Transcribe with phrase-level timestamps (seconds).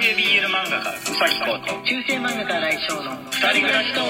[0.00, 4.04] 系 BL 漫画家うさぎこと中世漫画家来翔の二人暮らしトー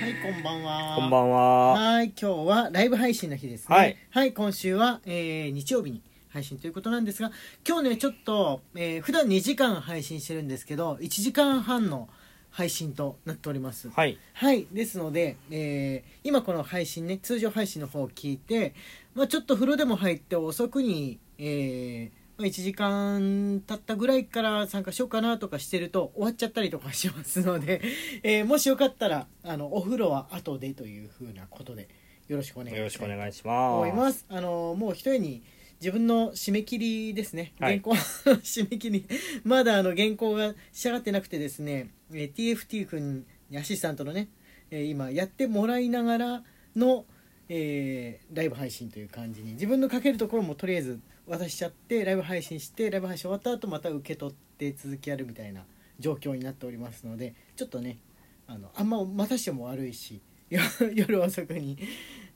[0.00, 0.96] はいこんばんは。
[0.96, 1.72] こんばんは。
[1.72, 3.98] はい今日はライブ配信の日ですね。
[4.08, 6.00] はい、今週は、えー日曜日に
[6.30, 7.30] 配信ということなんですが
[7.68, 12.08] 今日ねちょっと、えー普段2時間配信してるんですけど1時間半の
[12.48, 13.90] 配信となっております。
[13.90, 14.16] はい。
[14.32, 18.72] はいですので、えー今この配信ね通常配信の方を聞いて、
[19.14, 27.82] まあ、ちょっと風呂でも入って遅くに、えーまあ、1時間経ったぐらいから参加しようかなとかしてると終わっちゃったりとかしますので、
[28.22, 31.88] えーもしよかったらあのお風呂は後でというふうなことで
[32.28, 34.26] よろしくお願いします。
[34.28, 35.42] あのもう一重に
[35.80, 37.80] 自分の締め切りですね、はい。
[37.80, 37.96] 原稿の
[38.36, 39.04] 締め切り。
[39.44, 44.28] まだあの原稿が仕上がってなくてですね、えー TFT 君にアシスタントのね、
[44.70, 46.44] えー今やってもらいながら
[46.74, 47.04] の、
[47.48, 55.64] えーライブ配信という感じに自分の書けるところもとりあえず渡しちゃってライブ配信してライブ配信終わった後また受け取って続きやるみたいな
[55.98, 57.98] 状況になっておりますのでちょっとね
[58.46, 60.20] あのあんま待たしても悪いし
[60.52, 60.60] よ
[60.94, 61.78] 夜遅くに、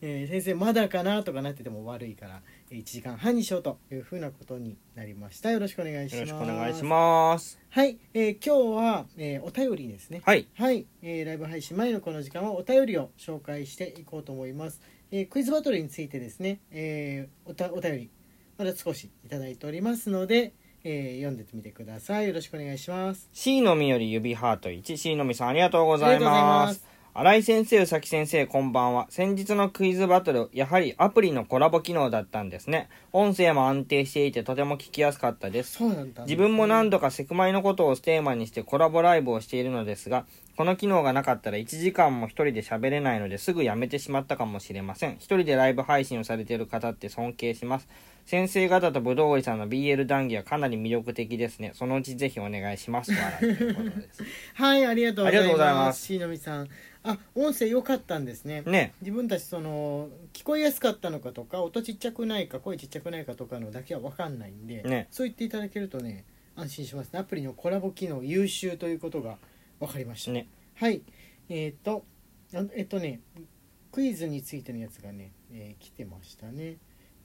[0.01, 5.50] えー先生まだかなとかなってても悪いから1時間半にしようというふうなことになりました。
[5.50, 6.28] よろしくお願いします。
[6.31, 7.59] よろしくお願いします。
[7.69, 10.23] はい、えー今日は、えーお便りですね。
[10.25, 10.47] はい。
[10.55, 18.11] はい、えーライブ配信前のこの時間はお便りを紹介していこうと思います、えークイズバトルについてですね、えーおたお便り
[18.59, 26.31] まだ少しいただいておりますので、えー読んでみてくださいよろしくお願いします C のみより指ハート1、C のみさんありがとうございま。
[26.31, 29.07] ます新井先生、宇崎先生、こんばんは。
[29.09, 32.91] 先日のクイズバトル、やはりアプリのコラボ機能だったんですね。
[33.11, 35.79] 音声も安定していてとても聞きやすかったです。
[35.79, 40.27] そうなんだんですね自分も何度かセクマイのことをテーマにしてコラボライブをしているのですが、
[40.59, 45.15] この機能がなかったら1時間も一人で喋れないのですぐやめてしまったかもしれません。
[45.15, 47.89] 一人でライブ配信をされている方って尊敬します。
[48.27, 51.70] 先生方とぶどうおりさんの BL 談義はかなり魅力的ですね。
[51.74, 53.12] そのうちぜひお願いします。
[53.12, 54.22] 笑いということです。
[54.55, 56.69] はいありがとうございありがとうございまますすしのみさん
[57.04, 58.94] あ音声良かったんですねね。
[59.00, 66.25] 自分たちその聞こえやすかったのかとか音ちっちゃくないか声ちっちゃくないかとかのだけは分かんないんで、ねそう言っていただけるとね
[66.56, 69.38] 安心しますねアプリのコラボ機能優秀ということが
[69.78, 70.48] 分かりました、ね。
[70.75, 71.00] はい
[71.48, 72.04] えっ、と
[72.53, 73.20] あえっ、とね
[73.92, 76.78] クイズについてのやつがね、えー来てましたね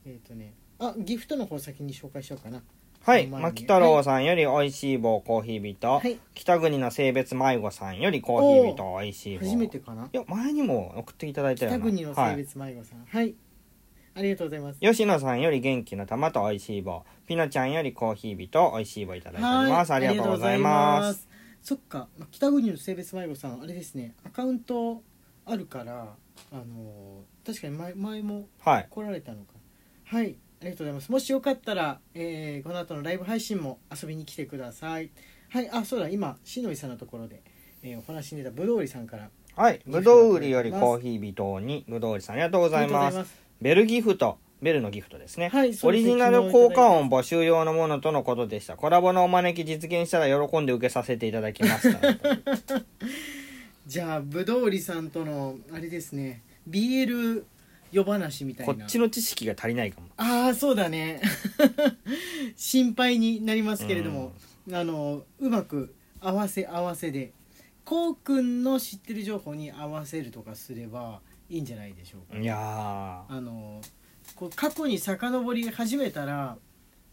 [0.06, 0.54] えっ、とね
[0.84, 2.62] あギフトの方先に紹介しようかな
[3.04, 3.28] はい。
[3.28, 5.92] 牧太郎さんより美味しい棒コーヒー人。
[5.92, 9.46] はい北国の性別迷子さんよりコーヒー人美味しい棒。
[9.46, 11.78] 初めてかないや、前にも送っていただいたよな。
[11.78, 13.36] 北国のはい性別迷子さんはい、
[14.16, 17.04] ありがとうございます吉野さんより元気の玉と美味しい棒。
[17.28, 19.94] ピノちゃんよりコーヒー人美味しい棒いただいております。
[19.94, 21.28] ありがとうございます。
[21.64, 25.04] そっかまあ北国の性別迷子さんあれですねアカウント
[25.46, 26.16] あるから
[26.52, 28.88] あのー確かに前前もはい。
[28.90, 29.54] 来られたのか
[30.06, 35.10] はいありがとうございますもしよかったら、えーこの後のライブ配信も遊びに来てください
[35.50, 37.42] はいあそうだ今しのいさんのところで、
[37.84, 39.82] えーお話に出たぶどう売りさんからはい。
[39.86, 43.36] ぶどう売りよりコーヒー人に、ぶどう売りさんありがとうございます。
[43.62, 44.38] ベルギフト。
[44.62, 45.50] ベルのギフトですね。
[45.50, 48.78] はいオリジナル効果音募集用のものとのことでした。
[48.78, 52.16] コラボのお招き実現したら喜んで受けさせていただきました。
[53.88, 57.44] じゃあぶどう売りさんとのあれですね BL
[57.92, 58.74] 夜話みたいな。
[58.74, 60.08] こっちの知識が足りないかも。
[60.18, 61.22] ああそうだね。
[62.56, 64.34] 心配になりますけれども、
[64.72, 67.34] あのうまく合わせ合わせで
[67.84, 72.40] こうくんの知ってる情報に合わせるとかすればいいんじゃないでしょうか。
[72.40, 73.82] いやあの
[74.36, 76.58] こう過去に遡り始めたら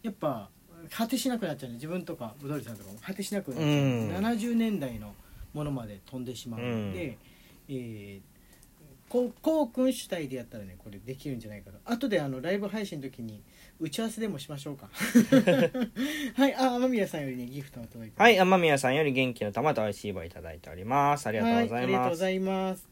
[0.03, 0.49] やっぱ
[0.89, 1.75] 果てしなくなっちゃうね。
[1.75, 2.99] 自分とかぶどりさんとかも。
[2.99, 4.09] 果てしなくなっちゃう、うん。
[4.15, 5.13] 70年代の
[5.53, 7.17] ものまで飛んでしまうので、
[7.67, 8.38] えー
[9.09, 13.41] こうこうくん主体でやったらねこれできるんじゃないかと後であのライブ配信の時に
[13.79, 14.89] 打ち合わせでもしましょうか
[16.35, 18.21] はいあ天宮さんよりねギフトが届いてー。
[18.21, 18.37] はい。
[18.39, 21.27] 天宮さんより元気の玉と美味しい棒いただいております。
[21.27, 21.87] ありがとうござはい、あいます。
[21.87, 22.89] りがとうございます。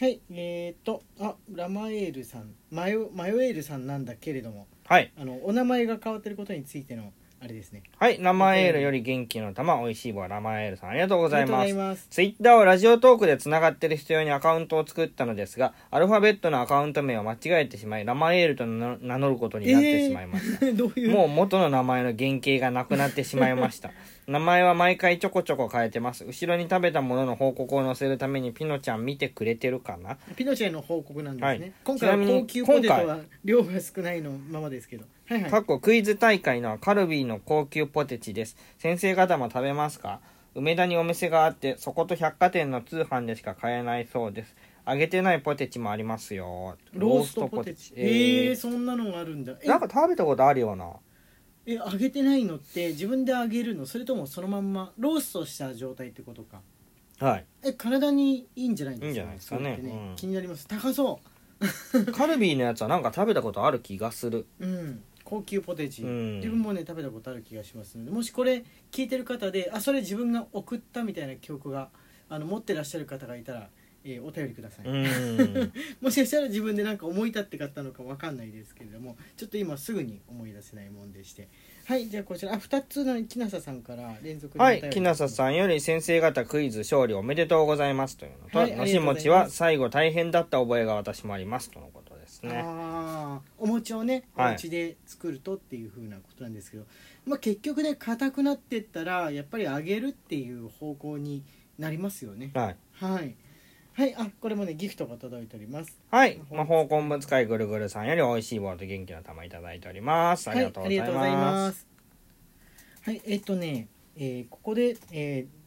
[0.00, 5.12] はい、えー、と、あ、ラマエールさん、マヨ、マヨエールさんなんだけれども、はい。
[5.16, 7.12] あの、お名前が変わってることについての、
[7.44, 7.82] あれですね。
[7.98, 8.22] はい。
[8.22, 12.06] ラマエールより元気の玉、美味しい棒、ラマエールさん、ありがとうございます。
[12.08, 20.66] ツイッターはラジオトークで繋がってる人用にアカウントを作ったのですが、アルファベットのアカウント名を間違えてしまい、ラマエールと名名乗ることになってしまいました。
[20.72, 21.10] どういう？
[21.10, 23.90] もう元の名前の原型がなくなってしまいました。
[24.28, 26.24] 名前は毎回ちょこちょこ変えてます。
[26.24, 30.16] 後ろに食べたものの報告を載せるためにピノちゃん見てくれてるかな？
[30.36, 31.46] ピノチェの報告なんですね。
[31.48, 35.04] はい今回は高級ポテトは量が少ないのままですけど。
[35.32, 35.50] はいはい。
[35.50, 38.56] 過去クイズ大会のカルビーの高級ポテチです。
[38.78, 40.20] 先生方も食べますか？
[40.54, 44.54] 梅田にお店があって、そこと百貨店の通販でしか買えないそうです。
[44.86, 46.76] 揚げてないポテチもありますよ。
[46.92, 47.94] ローストポテチ。
[47.96, 49.54] ええー、そんなのがあるんだ。
[49.62, 49.66] え。
[49.68, 50.90] なんか食べたことあるような。
[51.64, 53.86] え揚げてないのって自分で揚げるの？
[53.86, 56.60] それともそのまんまローストした状態ってことか？
[57.20, 57.46] はい。
[57.64, 59.06] え体にいいんじゃないですか？
[59.06, 59.78] いいんじゃないですかね。
[59.80, 60.16] それってうん。
[60.16, 60.66] 気になります。
[60.68, 61.20] 高そ
[62.12, 64.46] カルビーのやつはなんか食べたことある気がする。
[64.58, 66.36] ううん高級ポテチ、うん。
[66.36, 68.10] 自分もね食べたことある気がしますので。
[68.10, 71.88] もしこれ聞いてる方であそれ自分が送ったみたいな記憶が
[72.28, 73.68] あの持ってらっしゃる方がいたら、
[74.04, 75.72] えーお便りください、うん。
[76.00, 81.48] もしかしたら自分でなんか思い立って買ったのかわかんないですけれどもちょっと今すぐに思い出せないもんでして。
[81.84, 82.52] はいじゃあこちら。
[82.52, 92.01] あ2つの木下さんから連続はい木下さんより先生方クイズ勝利おめでとうございますというのと、はいあのしもちは最後大変だった覚えが私もありますとのこと
[92.48, 92.62] ですね。
[92.64, 94.54] ああお餅をねおはい。
[94.56, 96.84] 家で作るとっていう風なことなんですけど、
[97.26, 101.42] まあ、結局ね硬くなってったらやっぱり揚げるっていう方向に
[101.78, 102.50] なりますよね。
[102.54, 102.76] はい。
[102.92, 103.34] はい。
[103.94, 106.00] はいあこれもねギフトが届いております。
[106.10, 106.40] はい。
[106.50, 110.48] 魔法昆布使いぐるぐるさんより美味しい棒と元気の玉いただいております。
[110.50, 111.86] ありがとうございはい、ありがとうございまますす。
[113.02, 115.62] はいえっとね、えーここで、えー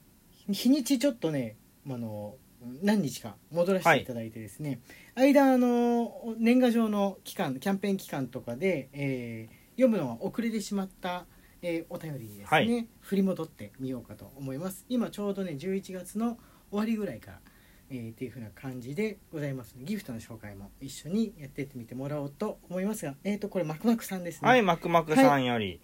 [0.48, 1.56] 日にちちょっとね
[1.89, 2.36] あの
[2.81, 4.79] 何日か戻らせていただいてですね、
[5.15, 11.25] 間あの年賀状の期間キャンペーン期間とかで、えー読むのが遅れてしまった、
[11.62, 12.88] えーお便りですね、はい。
[13.01, 14.85] 振り戻ってみようかと思います。
[14.88, 16.38] 今ちょうどね11月の
[16.69, 17.39] 終わりぐらいから
[17.89, 24.47] えーっていう風な感じでございますギフトの紹介も一緒にやってってみてもらおうと思いますがえっ、とこれマクマクさんですね。
[24.47, 25.81] はいマクマクさんより、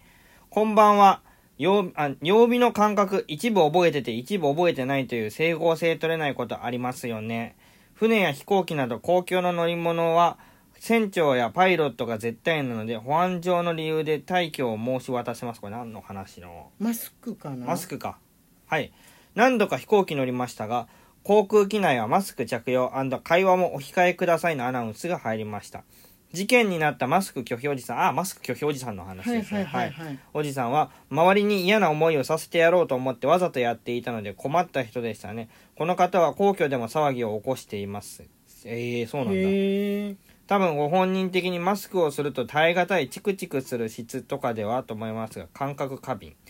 [0.48, 1.22] こんばんは
[1.58, 7.56] 曜あ曜日の感覚一部覚えてて一部覚えてないという整合性取れないことありますよね。
[7.94, 10.38] 船や飛行機など公共の乗り物は
[10.74, 15.60] 船長やパイロットが絶対なので保安上の理由で退去を申し渡します。
[15.60, 16.70] これ何の話の？
[16.78, 17.66] マスクかな？
[17.66, 18.18] マスクか。
[18.66, 18.92] はい。
[19.34, 20.88] 何度か飛行機乗りましたが
[21.22, 22.92] 航空機内はマスク着用
[23.24, 25.84] 会話もお控えくださいのアナウンスが入りました
[26.32, 28.04] 事件になったマスク拒否おじさん。
[28.06, 29.94] あマスク拒否おじさんの話はいですねはい。
[30.32, 35.48] おじさんは周りに嫌な思いをさせてやろうと思ってわざとやっていたので困った人でしたね。
[35.76, 38.24] この方は皇居でも騒ぎを起こしています。
[38.64, 40.16] ええそうなんだ。
[40.46, 46.30] 多分ご本人的にマスクをすると耐え難いチクチクする質とかではと思いますが感覚過敏。
[46.30, 46.41] はい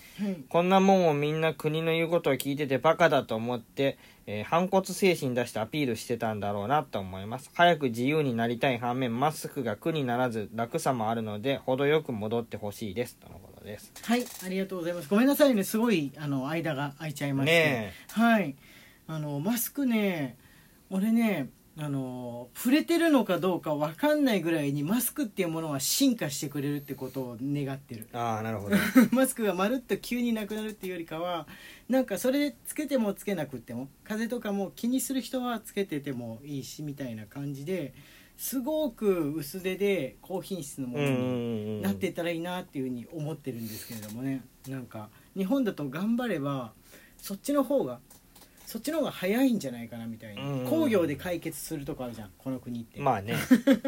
[0.49, 7.51] こんなもんをみんな国の言うことを聞いててバカだと思って、えー反骨精神出してアピールしてたんだろうなと思います。
[7.55, 13.17] 早く自由になりたい反面マスクが苦にならず楽さもあるので程よく戻ってほしいです。
[13.17, 13.93] とのことです。
[14.03, 15.09] はいありがとうございます。
[15.09, 15.65] ごめんなさいね。
[15.65, 18.55] すごいあの間が空いちゃいまして、ねはい。
[19.07, 20.37] あのマスクね
[20.91, 28.09] 俺ねあの触れてるのかどうかわかんないぐらいにマスクっていうものは進化してくれるってことを願ってる。
[28.13, 28.77] えああなるほど。
[29.11, 31.47] マスクがまるっと急になくなるっていうよりかは
[31.89, 37.95] なんかそれでつけてもつけなくっても風邪とかも気にする人はつけててもいいしみたいな感じで
[38.37, 44.43] すごく薄手で高品質のものにうんなっていったらいいなっていうふうに思ってるんですけれどもね。
[44.69, 46.75] なんか日本だと頑張れば
[47.17, 48.01] そっちの方が
[48.73, 52.99] そっちの方が早いんじゃないかなみたいうんな工業で解決するとこあるじゃんこの国って。
[52.99, 53.35] まあね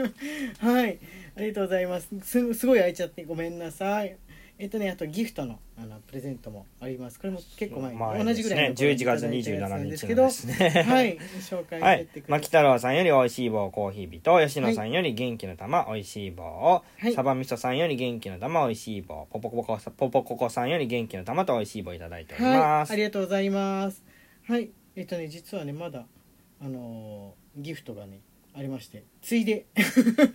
[0.60, 0.98] はい、
[1.36, 2.08] ありがとうございます。
[2.22, 4.14] すすごい空いちゃってごめんなさい。
[4.58, 7.18] えっとね、あとギフトのあのプレゼントもあります。
[7.18, 12.40] これも結構前に、まあ同じぐらいのですね11月頃にいただいたやつなん27ですけど、ねはい、紹介はいしてってください。
[12.40, 24.13] 牧太郎さんより美味しい棒コーヒー人吉野さんより元気の玉美味しい棒を、はいサバみそさんより元気の玉美味しい棒ポポココさポポココさんより元気の玉と美味しい棒いただいておりはい、ます、ありがとうございます。
[24.46, 26.04] はい、えっとね、実はね、まだ
[26.60, 28.20] あのーギフトがね
[28.52, 29.66] ありまして、ついで、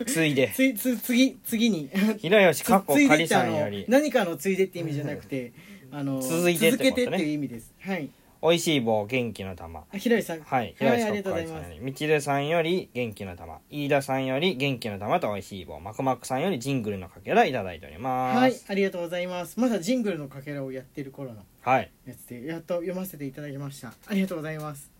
[0.07, 0.51] ついで。
[0.55, 1.89] ついつ次次に。
[2.17, 3.85] 平吉かっこついでってさんより。
[3.87, 5.53] 何かのついでって意味じゃなくて、
[5.91, 6.89] あの続いてってことね。
[6.89, 7.73] 続けてっていう意味です。
[7.79, 8.09] はい。
[8.41, 9.83] 美味しい棒元気の玉。
[9.91, 10.41] あ、ひろゆさん。
[10.41, 11.69] はい、はい、平吉かっこかりさんがとうございます。
[11.69, 11.75] よ。
[11.75, 11.79] り。
[11.81, 13.59] みちるさんより元気の玉。
[13.69, 15.79] 飯田さんより元気の玉と美味しい棒。
[15.79, 18.37] マクマクさんよりジングルのかけらいただいております。
[18.37, 19.59] はい、ありがとうございます。
[19.59, 23.93] まだジングルのかけらをやってる頃のはいやつで、やっと読ませていただきました。
[24.07, 24.91] ありがとうございます。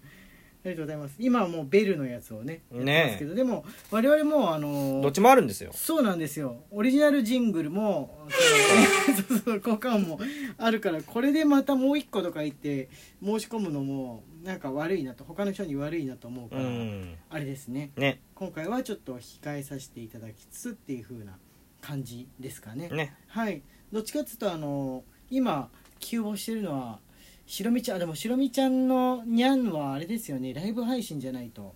[0.64, 1.16] ありがとうございます。
[1.18, 6.62] 今はもうベルのやつをね、やってますけど、でも我々もあのどっちもあるんですよそうなんですよ。
[6.70, 8.20] オリジナルジングルも、
[9.18, 10.20] そう そうそう、交換も
[10.60, 12.90] あるから、これでまたもう一個とか言って
[13.24, 17.90] 申し込むのもなんか悪いなと、他の人に悪いなと思ううから、んあれですね。
[17.98, 21.40] ね今回はちょっと控えさせていただきつつっていう風な
[21.82, 22.90] 感じですかね。
[22.90, 27.00] ねはいどっちかっていうとあの今急募してるのは
[27.46, 30.53] しろみちゃんあでもしろみちゃんのにゃんはあれですよね。
[30.53, 31.74] ライブ配信じゃないと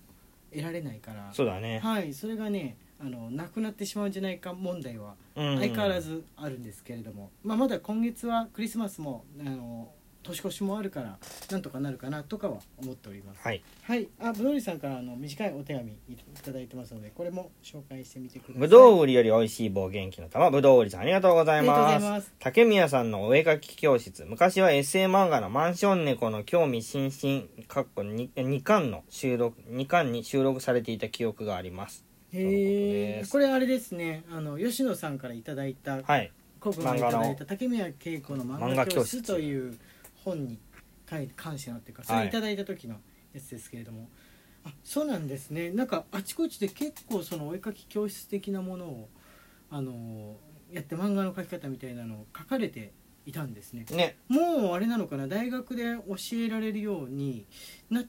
[0.52, 1.30] 得られないから。
[1.34, 1.80] そうだね。
[1.80, 9.92] はいそれがねあのなくなってしまうんじゃないか問題は相相変わらずあるんですけれども、まあ、まだ今月はクリスマスもあの
[10.24, 11.18] 年越しもあるから
[11.52, 13.42] なんとかなるかなとかは思っております。
[13.42, 13.62] はい。
[13.84, 14.08] はい。
[14.22, 18.60] あぶどうりさんからあの短いお手紙いただいてますのでこれも紹介してみてください。
[18.60, 20.50] ぶどう売りより美味しい棒元気の玉。
[20.50, 22.34] ぶどう売りさんありがとうございます。
[22.40, 24.26] 竹宮さんのお絵描き教室。
[24.26, 27.48] 昔はエッセイ漫画のマンション猫の興味津々。
[27.68, 32.06] かっこ 2, 2巻の収録2巻に収録されていた記憶があります。
[32.32, 34.24] へえこれあれですね。
[34.32, 36.32] あの吉野さんからいただいたはい。
[36.60, 39.78] コブがいただいた竹宮恵子の漫画教室という
[40.24, 40.60] 本に
[41.10, 42.96] 書いて関してのっていうかそれいただいた時の
[43.34, 44.10] やつですけれども、
[44.66, 45.72] あそうなんですね。
[45.72, 49.10] なんかあちこちで結構そのお絵描き教室的なものを
[49.70, 50.38] あの
[50.72, 52.94] やって漫画の描き方みたいなのを書かれて
[53.26, 53.86] いたんですね。
[53.92, 54.18] ね。
[54.28, 55.28] もうあれなのかな？
[55.28, 57.46] 大学で教えられるように
[57.90, 58.06] なっ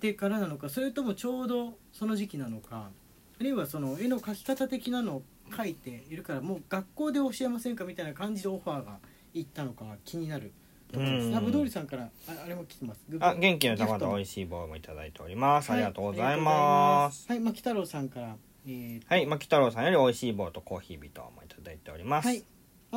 [0.00, 2.90] てからなのかそれともちょうどその時期なのか。
[3.38, 5.22] あるいはその絵の描き方的なのを
[5.54, 7.84] 書いているからもう学校で教えませんか？
[7.84, 8.98] みたいな感じでオファーが
[9.34, 10.52] いったのか気になる
[10.96, 11.36] ところですうん。
[11.36, 12.08] あぶどうりさんからあ
[12.44, 13.00] あれも来てます。
[13.20, 17.26] あ元気の玉と美い味しい棒もいただいております、ありがとうございます。
[17.28, 17.40] はい。
[17.40, 18.36] 牧太郎さんから
[18.66, 19.06] えーと。
[19.08, 19.26] はい。
[19.26, 22.26] 牧太郎さんより美味しい棒とコーヒービトもいただいております。
[22.26, 22.44] はい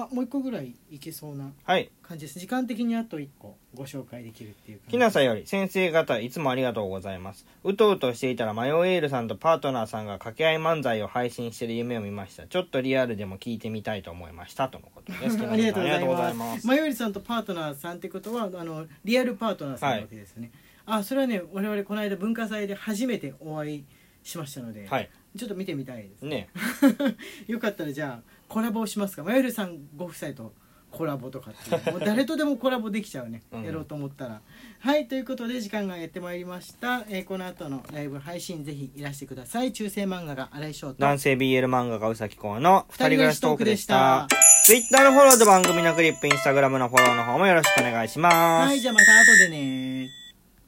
[0.04, 1.90] あもう一個ぐらいいけそうなはい。
[2.02, 2.40] 感じです。
[2.40, 4.92] 時間的にあと一個ご紹介できるっていう感じ。
[4.92, 7.46] きなさより先生方いつもありがとうございます。
[7.64, 12.48] うとうとしていたらマヨエールさんとパートナーさんが掛け合い漫才を配信している夢を見ました。
[12.48, 16.46] ちょっとリアルでも聞いてみたいと思いましたとのことですありがとうございま。
[16.46, 16.62] ます。
[16.62, 20.52] すマヨリさんとパートナーさんってことは、あのリアルパートナーさんなわけですよね。
[20.86, 23.86] あ、それはね、我々この間文化祭で初めてお会い
[24.24, 25.10] しましたので、はい。
[25.38, 26.26] ちょっと見てみたいです。
[26.26, 26.50] ね。
[27.48, 29.24] よかったらじゃあコラボしますか？
[29.24, 30.54] マヨリさんご夫妻と
[30.92, 33.44] コラボとかっていう、 もう誰とでもコラボできちゃうね。
[33.54, 34.42] うんやろうと思ったら。
[34.80, 37.04] はい、ということで時間がやってまいりました。
[37.10, 39.72] えーこの後のライブ配信ぜひいらしてください。
[39.72, 40.96] 中世漫画が荒井翔と。
[41.00, 44.28] 男性 BL 漫画家うさきこうの二人暮らしトークでした
[44.66, 50.10] Twitter のフォローと番組のクリップ Instagram のフォローの方もよろしくお願いします、はい、じゃあまた後でね